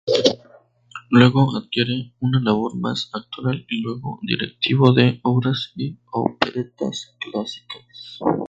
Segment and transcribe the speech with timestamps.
[1.11, 8.07] Luego adquiere una labor mas actoral y luego directivo de obras y operetas clásicas.